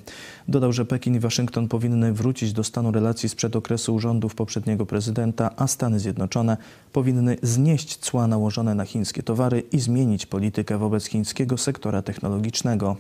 Dodał, 0.48 0.74
że 0.74 0.86
Pekin 0.86 1.16
i 1.16 1.20
Waszyngton 1.20 1.68
powinny 1.68 2.14
wrócić 2.14 2.54
do 2.54 2.64
stanu 2.64 2.92
relacji 2.92 3.30
sprzed 3.30 3.56
okresu 3.56 4.00
rządów 4.00 4.36
poprzedniego 4.36 4.86
prezydenta, 4.86 5.52
a 5.58 5.68
Stany 5.68 6.00
Zjednoczone 6.00 6.58
powinny 6.94 7.38
znieść 7.42 7.98
cła 7.98 8.28
nałożone 8.28 8.76
na 8.76 8.86
chińskie 8.86 9.24
towary 9.24 9.64
i 9.72 9.80
zmienić 9.80 10.26
politykę 10.26 10.78
wobec 10.78 11.06
chińskiego 11.06 11.58
sektora 11.58 12.02
technologicznego. 12.02 12.96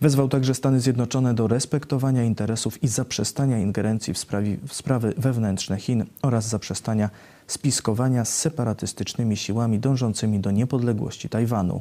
Wezwał 0.00 0.28
także 0.28 0.54
Stany 0.54 0.80
Zjednoczone 0.80 1.34
do 1.34 1.48
respektowania 1.48 2.24
interesów 2.24 2.82
i 2.82 2.88
zaprzestania 2.88 3.58
ingerencji 3.58 4.14
w, 4.14 4.18
sprawi, 4.18 4.58
w 4.66 4.74
sprawy 4.74 5.14
wewnętrzne 5.16 5.76
Chin 5.76 6.04
oraz 6.22 6.48
zaprzestania 6.48 7.10
spiskowania 7.52 8.24
z 8.24 8.36
separatystycznymi 8.36 9.36
siłami 9.36 9.78
dążącymi 9.78 10.40
do 10.40 10.50
niepodległości 10.50 11.28
Tajwanu. 11.28 11.80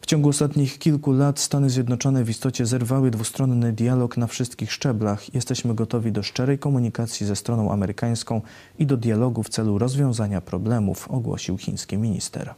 W 0.00 0.06
ciągu 0.06 0.28
ostatnich 0.28 0.78
kilku 0.78 1.12
lat 1.12 1.40
Stany 1.40 1.70
Zjednoczone 1.70 2.24
w 2.24 2.30
istocie 2.30 2.66
zerwały 2.66 3.10
dwustronny 3.10 3.72
dialog 3.72 4.16
na 4.16 4.26
wszystkich 4.26 4.72
szczeblach. 4.72 5.34
Jesteśmy 5.34 5.74
gotowi 5.74 6.12
do 6.12 6.22
szczerej 6.22 6.58
komunikacji 6.58 7.26
ze 7.26 7.36
stroną 7.36 7.72
amerykańską 7.72 8.40
i 8.78 8.86
do 8.86 8.96
dialogu 8.96 9.42
w 9.42 9.48
celu 9.48 9.78
rozwiązania 9.78 10.40
problemów, 10.40 11.10
ogłosił 11.10 11.58
chiński 11.58 11.98
minister. 11.98 12.54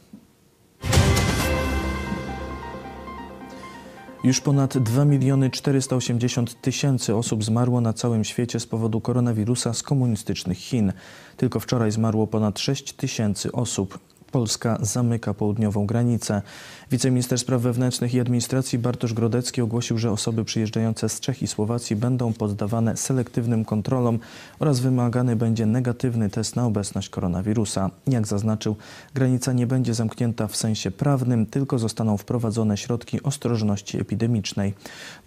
Już 4.23 4.41
ponad 4.41 4.77
2 4.77 5.05
miliony 5.05 5.49
480 5.49 6.61
tysięcy 6.61 7.15
osób 7.15 7.43
zmarło 7.43 7.81
na 7.81 7.93
całym 7.93 8.23
świecie 8.23 8.59
z 8.59 8.65
powodu 8.65 9.01
koronawirusa 9.01 9.73
z 9.73 9.83
komunistycznych 9.83 10.57
Chin. 10.57 10.93
Tylko 11.37 11.59
wczoraj 11.59 11.91
zmarło 11.91 12.27
ponad 12.27 12.59
6 12.59 12.93
tysięcy 12.93 13.51
osób. 13.51 13.99
Polska 14.31 14.77
zamyka 14.81 15.33
południową 15.33 15.85
granicę. 15.85 16.41
Wiceminister 16.91 17.39
Spraw 17.39 17.61
Wewnętrznych 17.61 18.13
i 18.13 18.19
Administracji 18.19 18.79
Bartosz 18.79 19.13
Grodecki 19.13 19.61
ogłosił, 19.61 19.97
że 19.97 20.11
osoby 20.11 20.45
przyjeżdżające 20.45 21.09
z 21.09 21.19
Czech 21.19 21.41
i 21.41 21.47
Słowacji 21.47 21.95
będą 21.95 22.33
poddawane 22.33 22.97
selektywnym 22.97 23.65
kontrolom 23.65 24.19
oraz 24.59 24.79
wymagany 24.79 25.35
będzie 25.35 25.65
negatywny 25.65 26.29
test 26.29 26.55
na 26.55 26.65
obecność 26.65 27.09
koronawirusa. 27.09 27.89
Jak 28.07 28.27
zaznaczył, 28.27 28.75
granica 29.13 29.53
nie 29.53 29.67
będzie 29.67 29.93
zamknięta 29.93 30.47
w 30.47 30.55
sensie 30.55 30.91
prawnym, 30.91 31.45
tylko 31.45 31.79
zostaną 31.79 32.17
wprowadzone 32.17 32.77
środki 32.77 33.23
ostrożności 33.23 34.01
epidemicznej. 34.01 34.73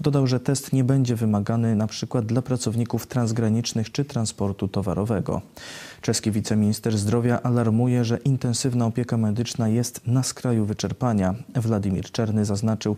Dodał, 0.00 0.26
że 0.26 0.40
test 0.40 0.72
nie 0.72 0.84
będzie 0.84 1.16
wymagany 1.16 1.76
przykład 1.92 2.26
dla 2.26 2.42
pracowników 2.42 3.06
transgranicznych 3.06 3.92
czy 3.92 4.04
transportu 4.04 4.68
towarowego. 4.68 5.40
Czeski 6.00 6.30
wiceminister 6.30 6.98
zdrowia 6.98 7.42
alarmuje, 7.42 8.04
że 8.04 8.16
intensywna 8.16 8.86
opieka 8.92 9.16
medyczna 9.16 9.68
jest 9.68 10.06
na 10.06 10.22
skraju 10.22 10.64
wyczerpania. 10.64 11.34
Władimir 11.54 12.10
Czerny 12.10 12.44
zaznaczył, 12.44 12.96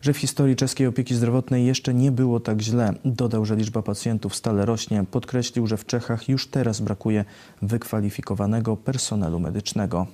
że 0.00 0.12
w 0.12 0.18
historii 0.18 0.56
czeskiej 0.56 0.86
opieki 0.86 1.14
zdrowotnej 1.14 1.66
jeszcze 1.66 1.94
nie 1.94 2.12
było 2.12 2.40
tak 2.40 2.60
źle. 2.60 2.94
Dodał, 3.04 3.44
że 3.44 3.56
liczba 3.56 3.82
pacjentów 3.82 4.36
stale 4.36 4.66
rośnie. 4.66 5.04
Podkreślił, 5.10 5.66
że 5.66 5.76
w 5.76 5.86
Czechach 5.86 6.28
już 6.28 6.46
teraz 6.46 6.80
brakuje 6.80 7.24
wykwalifikowanego 7.62 8.76
personelu 8.76 9.40
medycznego. 9.40 10.06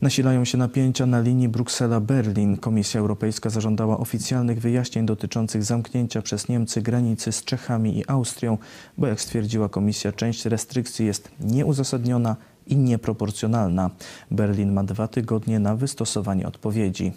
Nasilają 0.00 0.44
się 0.44 0.58
napięcia 0.58 1.06
na 1.06 1.20
linii 1.20 1.48
Bruksela-Berlin. 1.48 2.58
Komisja 2.58 3.00
Europejska 3.00 3.50
zażądała 3.50 3.98
oficjalnych 3.98 4.60
wyjaśnień 4.60 5.06
dotyczących 5.06 5.64
zamknięcia 5.64 6.22
przez 6.22 6.48
Niemcy 6.48 6.82
granicy 6.82 7.32
z 7.32 7.44
Czechami 7.44 7.98
i 7.98 8.04
Austrią, 8.08 8.58
bo 8.98 9.06
jak 9.06 9.20
stwierdziła 9.20 9.68
komisja, 9.68 10.12
część 10.12 10.44
restrykcji 10.44 11.06
jest 11.06 11.30
nieuzasadniona 11.40 12.36
i 12.66 12.76
nieproporcjonalna. 12.76 13.90
Berlin 14.30 14.72
ma 14.72 14.84
dwa 14.84 15.08
tygodnie 15.08 15.58
na 15.58 15.76
wystosowanie 15.76 16.46
odpowiedzi. 16.46 17.12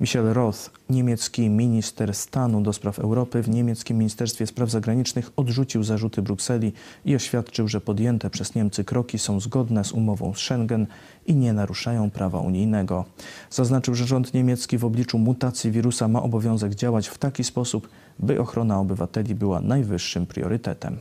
Michel 0.00 0.32
Roth, 0.32 0.70
niemiecki 0.90 1.50
minister 1.50 2.14
stanu 2.14 2.62
do 2.62 2.72
spraw 2.72 2.98
Europy 2.98 3.42
w 3.42 3.48
niemieckim 3.48 3.98
Ministerstwie 3.98 4.46
Spraw 4.46 4.70
Zagranicznych 4.70 5.30
odrzucił 5.36 5.82
zarzuty 5.82 6.22
Brukseli 6.22 6.72
i 7.04 7.16
oświadczył, 7.16 7.68
że 7.68 7.80
podjęte 7.80 8.30
przez 8.30 8.54
Niemcy 8.54 8.84
kroki 8.84 9.18
są 9.18 9.40
zgodne 9.40 9.84
z 9.84 9.92
umową 9.92 10.34
z 10.34 10.38
Schengen 10.38 10.86
i 11.26 11.34
nie 11.34 11.52
naruszają 11.52 12.10
prawa 12.10 12.38
unijnego. 12.38 13.04
Zaznaczył, 13.50 13.94
że 13.94 14.06
rząd 14.06 14.34
niemiecki 14.34 14.78
w 14.78 14.84
obliczu 14.84 15.18
mutacji 15.18 15.70
wirusa 15.70 16.08
ma 16.08 16.22
obowiązek 16.22 16.74
działać 16.74 17.08
w 17.08 17.18
taki 17.18 17.44
sposób, 17.44 17.88
by 18.18 18.40
ochrona 18.40 18.80
obywateli 18.80 19.34
była 19.34 19.60
najwyższym 19.60 20.26
priorytetem. 20.26 20.98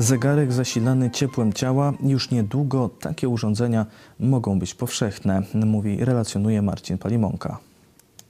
Zegarek 0.00 0.52
zasilany 0.52 1.10
ciepłem 1.10 1.52
ciała. 1.52 1.92
Już 2.02 2.30
niedługo 2.30 2.90
takie 3.00 3.28
urządzenia 3.28 3.86
mogą 4.20 4.58
być 4.58 4.74
powszechne, 4.74 5.42
mówi, 5.54 6.04
relacjonuje 6.04 6.62
Marcin 6.62 6.98
Palimonka. 6.98 7.58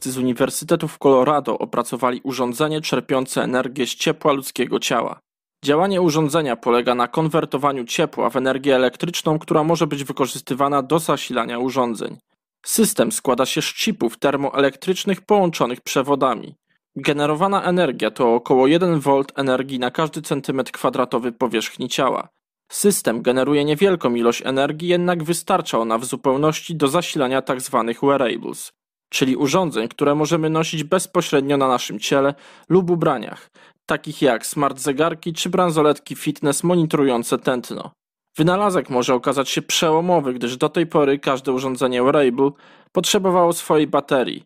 Z 0.01 0.17
Uniwersytetu 0.17 0.89
w 0.89 0.99
Colorado 0.99 1.59
opracowali 1.59 2.21
urządzenie 2.25 2.81
czerpiące 2.81 3.43
energię 3.43 3.87
z 3.87 3.95
ciepła 3.95 4.33
ludzkiego 4.33 4.79
ciała. 4.79 5.21
Działanie 5.65 6.03
urządzenia 6.03 6.57
polega 6.57 6.95
na 6.95 7.09
konwertowaniu 7.09 7.85
ciepła 7.85 8.31
w 8.31 8.37
energię 8.37 8.77
elektryczną, 8.77 9.39
która 9.39 9.65
może 9.65 9.87
być 9.87 10.05
wykorzystywana 10.05 10.83
do 10.83 10.99
zasilania 10.99 11.59
urządzeń. 11.59 12.19
System 12.67 13.13
składa 13.13 13.47
się 13.47 13.63
z 13.63 13.75
chipów 13.75 14.19
termoelektrycznych 14.19 15.21
połączonych 15.21 15.81
przewodami. 15.81 16.55
Generowana 16.97 17.63
energia 17.63 18.11
to 18.11 18.35
około 18.35 18.67
1 18.67 19.01
V 19.01 19.23
energii 19.37 19.79
na 19.79 19.91
każdy 19.91 20.23
centymetr 20.23 20.73
kwadratowy 20.73 21.33
powierzchni 21.33 21.89
ciała. 21.89 22.29
System 22.73 23.23
generuje 23.23 23.65
niewielką 23.65 24.15
ilość 24.15 24.43
energii, 24.47 24.89
jednak 24.89 25.23
wystarcza 25.25 25.79
ona 25.79 25.99
w 25.99 26.05
zupełności 26.05 26.77
do 26.77 26.89
zasilania 26.89 27.43
tzw. 27.43 27.85
Tak 27.87 28.01
wearables, 28.03 28.73
czyli 29.13 29.37
urządzeń, 29.37 29.89
które 29.89 30.15
możemy 30.15 30.51
nosić 30.51 30.85
bezpośrednio 30.85 31.57
na 31.57 31.69
naszym 31.69 31.99
ciele 31.99 32.35
lub 32.69 32.91
ubraniach, 32.91 33.51
takich 33.87 34.23
jak 34.23 34.47
smart 34.47 34.79
zegarki 34.79 35.33
czy 35.33 35.51
bransoletki 35.51 36.17
fitness 36.17 36.65
monitorujące 36.65 37.39
tętno. 37.39 37.91
Wynalazek 38.37 38.91
może 38.91 39.15
okazać 39.15 39.49
się 39.49 39.63
przełomowy, 39.63 40.35
gdyż 40.35 40.57
do 40.57 40.69
tej 40.69 40.87
pory 40.87 41.19
każde 41.19 41.53
urządzenie 41.53 42.03
wearable 42.03 42.51
potrzebowało 42.93 43.53
swojej 43.53 43.87
baterii, 43.87 44.45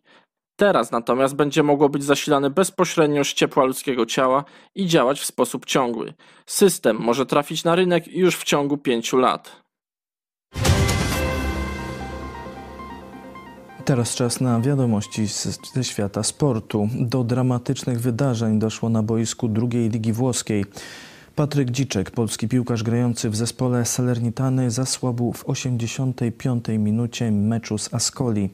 Teraz 0.55 0.91
natomiast 0.91 1.35
będzie 1.35 1.63
mogło 1.63 1.89
być 1.89 2.03
zasilane 2.03 2.49
bezpośrednio 2.49 3.23
z 3.23 3.33
ciepła 3.33 3.63
ludzkiego 3.63 4.05
ciała 4.05 4.43
i 4.75 4.87
działać 4.87 5.19
w 5.19 5.25
sposób 5.25 5.65
ciągły. 5.65 6.13
System 6.45 6.97
może 6.97 7.25
trafić 7.25 7.63
na 7.63 7.75
rynek 7.75 8.07
już 8.07 8.37
w 8.37 8.43
ciągu 8.43 8.77
pięciu 8.77 9.17
lat. 9.17 9.61
Teraz 13.85 14.15
czas 14.15 14.41
na 14.41 14.61
wiadomości 14.61 15.27
ze 15.73 15.83
świata 15.83 16.23
sportu. 16.23 16.89
Do 16.99 17.23
dramatycznych 17.23 17.99
wydarzeń 17.99 18.59
doszło 18.59 18.89
na 18.89 19.03
boisku 19.03 19.47
drugiej 19.47 19.89
ligi 19.89 20.13
włoskiej. 20.13 20.65
Patryk 21.35 21.71
Dziczek, 21.71 22.11
polski 22.11 22.47
piłkarz 22.47 22.83
grający 22.83 23.29
w 23.29 23.35
zespole 23.35 23.85
Salernitany, 23.85 24.71
zasłabł 24.71 25.33
w 25.33 25.49
85 25.49 26.65
minucie 26.67 27.31
meczu 27.31 27.77
z 27.77 27.93
Ascoli. 27.93 28.49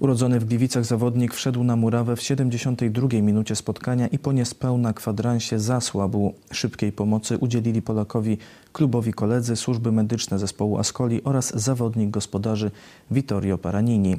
Urodzony 0.00 0.40
w 0.40 0.44
Gliwicach 0.44 0.84
zawodnik 0.84 1.34
wszedł 1.34 1.64
na 1.64 1.76
murawę 1.76 2.16
w 2.16 2.22
72 2.22 3.08
minucie 3.08 3.56
spotkania 3.56 4.06
i 4.06 4.18
po 4.18 4.32
niespełna 4.32 4.92
kwadransie 4.92 5.58
zasłabł. 5.58 6.34
Szybkiej 6.52 6.92
pomocy 6.92 7.38
udzielili 7.38 7.82
Polakowi 7.82 8.38
klubowi 8.72 9.12
koledzy, 9.12 9.56
służby 9.56 9.92
medyczne 9.92 10.38
zespołu 10.38 10.78
Ascoli 10.78 11.24
oraz 11.24 11.54
zawodnik 11.54 12.10
gospodarzy 12.10 12.70
Vittorio 13.10 13.58
Paranini. 13.58 14.16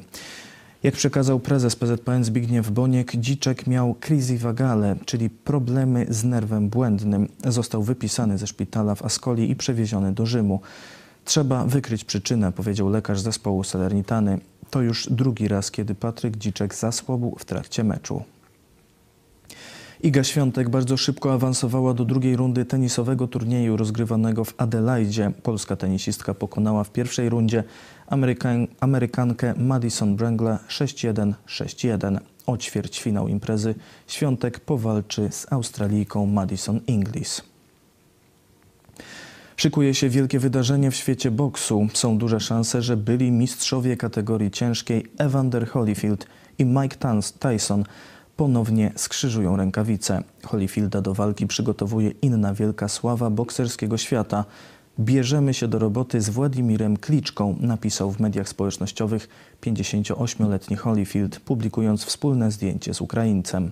Jak 0.82 0.94
przekazał 0.94 1.40
prezes 1.40 1.76
PZPN 1.76 2.24
Zbigniew 2.24 2.70
Boniek, 2.70 3.16
Dziczek 3.16 3.66
miał 3.66 3.94
crisi 4.06 4.38
vagale, 4.38 4.96
czyli 5.04 5.30
problemy 5.30 6.06
z 6.08 6.24
nerwem 6.24 6.68
błędnym. 6.68 7.28
Został 7.44 7.82
wypisany 7.82 8.38
ze 8.38 8.46
szpitala 8.46 8.94
w 8.94 9.02
Ascoli 9.02 9.50
i 9.50 9.56
przewieziony 9.56 10.12
do 10.12 10.26
Rzymu. 10.26 10.60
Trzeba 11.24 11.64
wykryć 11.64 12.04
przyczynę, 12.04 12.52
powiedział 12.52 12.88
lekarz 12.88 13.20
zespołu 13.20 13.64
Salernitany. 13.64 14.38
To 14.70 14.82
już 14.82 15.08
drugi 15.10 15.48
raz, 15.48 15.70
kiedy 15.70 15.94
Patryk 15.94 16.36
Dziczek 16.36 16.74
zasłabł 16.74 17.36
w 17.38 17.44
trakcie 17.44 17.84
meczu. 17.84 18.22
Iga 20.02 20.24
Świątek 20.24 20.68
bardzo 20.68 20.96
szybko 20.96 21.32
awansowała 21.32 21.94
do 21.94 22.04
drugiej 22.04 22.36
rundy 22.36 22.64
tenisowego 22.64 23.28
turnieju 23.28 23.76
rozgrywanego 23.76 24.44
w 24.44 24.54
Adelaide. 24.58 25.32
Polska 25.42 25.76
tenisistka 25.76 26.34
pokonała 26.34 26.84
w 26.84 26.90
pierwszej 26.90 27.28
rundzie 27.28 27.64
Amerykan 28.06 28.66
Amerykankę 28.80 29.54
Madison 29.54 30.16
Brangle 30.16 30.58
6-1, 30.68 31.32
6-1. 31.46 32.18
O 32.46 32.56
ćwierćfinał 32.56 33.28
imprezy 33.28 33.74
Świątek 34.06 34.60
powalczy 34.60 35.28
z 35.30 35.52
Australijką 35.52 36.26
Madison 36.26 36.80
Inglis. 36.86 37.51
Szykuje 39.56 39.94
się 39.94 40.08
wielkie 40.08 40.38
wydarzenie 40.38 40.90
w 40.90 40.96
świecie 40.96 41.30
boksu. 41.30 41.88
Są 41.94 42.18
duże 42.18 42.40
szanse, 42.40 42.82
że 42.82 42.96
byli 42.96 43.32
mistrzowie 43.32 43.96
kategorii 43.96 44.50
ciężkiej 44.50 45.06
Evander 45.18 45.68
Holyfield 45.68 46.26
i 46.58 46.64
Mike 46.64 46.96
Tyson 47.38 47.84
ponownie 48.36 48.92
skrzyżują 48.96 49.56
rękawice. 49.56 50.22
Holyfielda 50.44 51.00
do 51.00 51.14
walki 51.14 51.46
przygotowuje 51.46 52.10
inna 52.10 52.54
wielka 52.54 52.88
sława 52.88 53.30
bokserskiego 53.30 53.98
świata. 53.98 54.44
Bierzemy 55.00 55.54
się 55.54 55.68
do 55.68 55.78
roboty 55.78 56.20
z 56.20 56.30
Władimirem 56.30 56.96
Kliczką, 56.96 57.56
napisał 57.60 58.12
w 58.12 58.20
mediach 58.20 58.48
społecznościowych 58.48 59.28
58-letni 59.62 60.76
Holyfield, 60.76 61.40
publikując 61.40 62.04
wspólne 62.04 62.50
zdjęcie 62.50 62.94
z 62.94 63.00
Ukraińcem. 63.00 63.70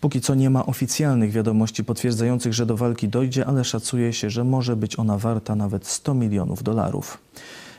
Póki 0.00 0.20
co 0.20 0.34
nie 0.34 0.50
ma 0.50 0.66
oficjalnych 0.66 1.30
wiadomości 1.30 1.84
potwierdzających, 1.84 2.54
że 2.54 2.66
do 2.66 2.76
walki 2.76 3.08
dojdzie, 3.08 3.46
ale 3.46 3.64
szacuje 3.64 4.12
się, 4.12 4.30
że 4.30 4.44
może 4.44 4.76
być 4.76 4.98
ona 4.98 5.18
warta 5.18 5.54
nawet 5.54 5.86
100 5.86 6.14
milionów 6.14 6.62
dolarów. 6.62 7.18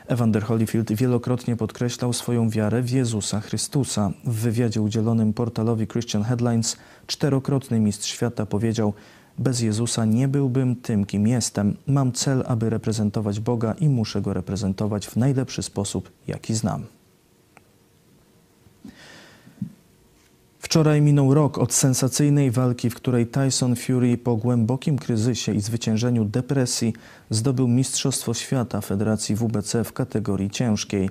Evander 0.06 0.42
Holyfield 0.42 0.92
wielokrotnie 0.92 1.56
podkreślał 1.56 2.12
swoją 2.12 2.50
wiarę 2.50 2.82
w 2.82 2.90
Jezusa 2.90 3.40
Chrystusa. 3.40 4.10
W 4.24 4.34
wywiadzie 4.34 4.82
udzielonym 4.82 5.32
portalowi 5.32 5.86
Christian 5.86 6.22
Headlines 6.22 6.76
czterokrotny 7.06 7.80
mistrz 7.80 8.10
świata 8.12 8.46
powiedział: 8.46 8.92
Bez 9.38 9.60
Jezusa 9.60 10.04
nie 10.04 10.28
byłbym 10.28 10.76
tym, 10.76 11.06
kim 11.06 11.26
jestem. 11.26 11.76
Mam 11.86 12.12
cel, 12.12 12.44
aby 12.46 12.70
reprezentować 12.70 13.40
Boga 13.40 13.72
i 13.72 13.88
muszę 13.88 14.22
go 14.22 14.34
reprezentować 14.34 15.06
w 15.06 15.16
najlepszy 15.16 15.62
sposób, 15.62 16.12
jaki 16.26 16.54
znam. 16.54 16.99
Wczoraj 20.70 21.02
minął 21.02 21.34
rok 21.34 21.58
od 21.58 21.72
sensacyjnej 21.72 22.50
walki, 22.50 22.90
w 22.90 22.94
której 22.94 23.26
Tyson 23.26 23.76
Fury 23.76 24.18
po 24.18 24.36
głębokim 24.36 24.98
kryzysie 24.98 25.54
i 25.54 25.60
zwyciężeniu 25.60 26.24
depresji 26.24 26.92
zdobył 27.30 27.68
Mistrzostwo 27.68 28.34
Świata 28.34 28.80
Federacji 28.80 29.36
WBC 29.36 29.84
w 29.84 29.92
kategorii 29.92 30.50
ciężkiej. 30.50 31.10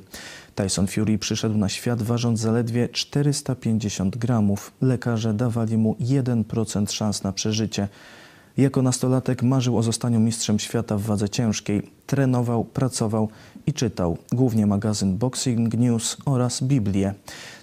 Tyson 0.56 0.88
Fury 0.88 1.18
przyszedł 1.18 1.58
na 1.58 1.70
świat 1.70 2.02
ważąc 2.02 2.40
zaledwie 2.40 2.90
450 2.90 4.18
gramów. 4.18 4.72
Lekarze 4.82 5.34
dawali 5.34 5.78
mu 5.78 5.96
1% 6.00 6.92
szans 6.92 7.24
na 7.24 7.34
przeżycie. 7.34 7.88
Jako 8.60 8.82
nastolatek 8.82 9.44
marzył 9.44 9.78
o 9.78 9.84
zostaniu 9.84 10.20
mistrzem 10.20 10.60
świata 10.60 10.98
w 10.98 11.02
wadze 11.02 11.30
ciężkiej. 11.30 11.92
Trenował, 12.08 12.66
pracował 12.66 13.30
i 13.68 13.74
czytał 13.74 14.18
głównie 14.32 14.68
magazyn 14.68 15.18
Boxing 15.18 15.74
News 15.74 16.18
oraz 16.26 16.64
Biblię. 16.64 17.14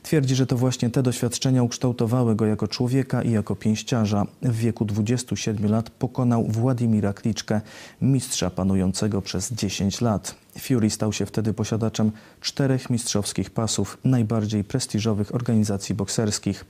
Twierdzi, 0.02 0.34
że 0.34 0.46
to 0.46 0.56
właśnie 0.56 0.90
te 0.90 1.02
doświadczenia 1.02 1.62
ukształtowały 1.62 2.36
go 2.36 2.46
jako 2.46 2.68
człowieka 2.68 3.22
i 3.22 3.30
jako 3.30 3.56
pięściarza. 3.56 4.24
W 4.42 4.56
wieku 4.56 4.84
27 4.84 5.70
lat 5.70 5.90
pokonał 5.90 6.44
Władimira 6.44 7.12
Kliczkę, 7.12 7.60
mistrza 8.02 8.50
panującego 8.50 9.22
przez 9.22 9.52
10 9.52 10.00
lat. 10.00 10.34
Fury 10.58 10.90
stał 10.90 11.12
się 11.12 11.26
wtedy 11.26 11.54
posiadaczem 11.54 12.12
czterech 12.40 12.90
mistrzowskich 12.90 13.50
pasów 13.50 13.98
najbardziej 14.04 14.64
prestiżowych 14.64 15.34
organizacji 15.34 15.94
bokserskich. 15.94 16.64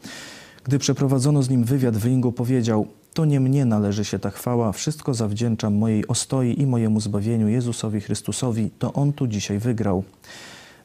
Gdy 0.66 0.78
przeprowadzono 0.78 1.42
z 1.42 1.50
nim 1.50 1.64
wywiad 1.64 1.96
w 1.96 2.04
ringu, 2.04 2.32
powiedział: 2.32 2.86
To 3.14 3.24
nie 3.24 3.40
mnie 3.40 3.64
należy 3.64 4.04
się 4.04 4.18
ta 4.18 4.30
chwała, 4.30 4.72
wszystko 4.72 5.14
zawdzięczam 5.14 5.74
mojej 5.74 6.06
ostoi 6.06 6.60
i 6.60 6.66
mojemu 6.66 7.00
zbawieniu 7.00 7.48
Jezusowi 7.48 8.00
Chrystusowi, 8.00 8.70
to 8.78 8.92
On 8.92 9.12
tu 9.12 9.26
dzisiaj 9.26 9.58
wygrał. 9.58 10.04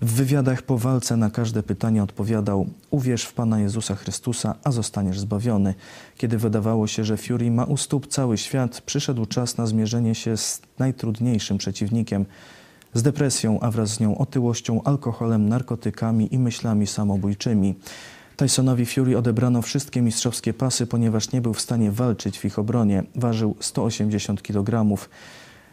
W 0.01 0.11
wywiadach 0.13 0.61
po 0.61 0.77
walce 0.77 1.17
na 1.17 1.29
każde 1.29 1.63
pytanie 1.63 2.03
odpowiadał: 2.03 2.67
Uwierz 2.91 3.23
w 3.23 3.33
Pana 3.33 3.59
Jezusa 3.59 3.95
Chrystusa, 3.95 4.55
a 4.63 4.71
zostaniesz 4.71 5.19
zbawiony. 5.19 5.73
Kiedy 6.17 6.37
wydawało 6.37 6.87
się, 6.87 7.03
że 7.03 7.17
Fury 7.17 7.51
ma 7.51 7.63
u 7.63 7.77
stóp 7.77 8.07
cały 8.07 8.37
świat, 8.37 8.81
przyszedł 8.81 9.25
czas 9.25 9.57
na 9.57 9.67
zmierzenie 9.67 10.15
się 10.15 10.37
z 10.37 10.61
najtrudniejszym 10.79 11.57
przeciwnikiem 11.57 12.25
z 12.93 13.03
depresją, 13.03 13.59
a 13.59 13.71
wraz 13.71 13.89
z 13.89 13.99
nią 13.99 14.17
otyłością, 14.17 14.83
alkoholem, 14.83 15.49
narkotykami 15.49 16.35
i 16.35 16.39
myślami 16.39 16.87
samobójczymi. 16.87 17.75
Tysonowi 18.41 18.85
Fury 18.85 19.17
odebrano 19.17 19.61
wszystkie 19.61 20.01
mistrzowskie 20.01 20.53
pasy, 20.53 20.87
ponieważ 20.87 21.31
nie 21.31 21.41
był 21.41 21.53
w 21.53 21.61
stanie 21.61 21.91
walczyć 21.91 22.39
w 22.39 22.45
ich 22.45 22.59
obronie. 22.59 23.03
Ważył 23.15 23.55
180 23.59 24.41
kg. 24.41 24.97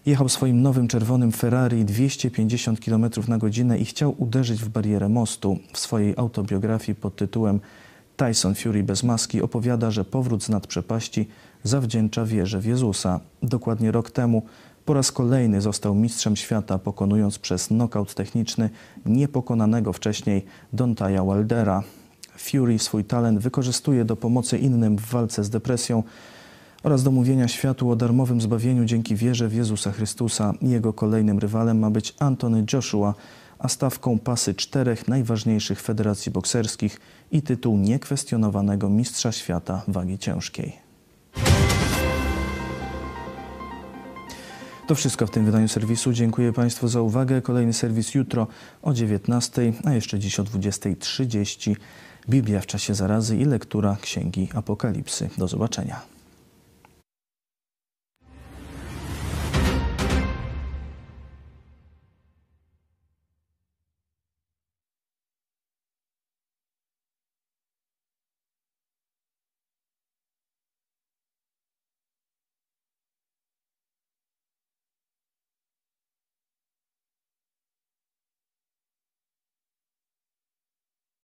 Jechał 0.06 0.28
swoim 0.28 0.62
nowym 0.62 0.88
czerwonym 0.88 1.32
Ferrari 1.32 1.84
250 1.84 2.80
km 2.80 3.10
na 3.28 3.38
godzinę 3.38 3.78
i 3.78 3.84
chciał 3.84 4.14
uderzyć 4.18 4.60
w 4.60 4.68
barierę 4.68 5.08
mostu. 5.08 5.58
W 5.72 5.78
swojej 5.78 6.14
autobiografii 6.16 6.96
pod 6.96 7.16
tytułem 7.16 7.60
Tyson 8.16 8.54
Fury 8.54 8.82
bez 8.82 9.02
maski 9.02 9.42
opowiada, 9.42 9.90
że 9.90 10.04
powrót 10.04 10.44
z 10.44 10.48
nad 10.48 10.66
przepaści 10.66 11.28
zawdzięcza 11.62 12.24
wierze 12.24 12.60
w 12.60 12.64
Jezusa. 12.64 13.20
Dokładnie 13.42 13.92
rok 13.92 14.10
temu 14.10 14.42
po 14.84 14.94
raz 14.94 15.12
kolejny 15.12 15.60
został 15.60 15.94
mistrzem 15.94 16.36
świata, 16.36 16.78
pokonując 16.78 17.38
przez 17.38 17.70
nokaut 17.70 18.14
techniczny 18.14 18.70
niepokonanego 19.06 19.92
wcześniej 19.92 20.44
Dontaja 20.72 21.24
Waldera. 21.24 21.82
Fury 22.38 22.78
swój 22.78 23.04
talent 23.04 23.38
wykorzystuje 23.38 24.04
do 24.04 24.16
pomocy 24.16 24.58
innym 24.58 24.96
w 24.96 25.06
walce 25.06 25.44
z 25.44 25.50
depresją 25.50 26.02
oraz 26.82 27.02
do 27.02 27.10
mówienia 27.10 27.48
światu 27.48 27.90
o 27.90 27.96
darmowym 27.96 28.40
zbawieniu 28.40 28.84
dzięki 28.84 29.16
wierze 29.16 29.48
w 29.48 29.54
Jezusa 29.54 29.92
Chrystusa. 29.92 30.52
Jego 30.62 30.92
kolejnym 30.92 31.38
rywalem 31.38 31.78
ma 31.78 31.90
być 31.90 32.14
Anthony 32.18 32.64
Joshua, 32.72 33.14
a 33.58 33.68
stawką 33.68 34.18
pasy 34.18 34.54
czterech 34.54 35.08
najważniejszych 35.08 35.80
federacji 35.80 36.32
bokserskich 36.32 37.00
i 37.32 37.42
tytuł 37.42 37.78
niekwestionowanego 37.78 38.90
mistrza 38.90 39.32
świata 39.32 39.82
wagi 39.88 40.18
ciężkiej. 40.18 40.88
To 44.88 44.94
wszystko 44.94 45.26
w 45.26 45.30
tym 45.30 45.44
wydaniu 45.44 45.68
serwisu. 45.68 46.12
Dziękuję 46.12 46.52
Państwu 46.52 46.88
za 46.88 47.00
uwagę. 47.00 47.42
Kolejny 47.42 47.72
serwis 47.72 48.14
jutro 48.14 48.46
o 48.82 48.94
19, 48.94 49.72
a 49.84 49.92
jeszcze 49.92 50.18
dziś 50.18 50.40
o 50.40 50.44
20.30. 50.44 51.76
Biblia 52.28 52.60
w 52.60 52.66
czasie 52.66 52.94
zarazy 52.94 53.36
i 53.36 53.44
lektura 53.44 53.96
Księgi 54.00 54.48
Apokalipsy. 54.54 55.30
Do 55.38 55.48
zobaczenia. 55.48 56.17